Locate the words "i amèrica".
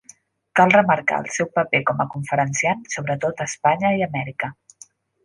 4.01-4.51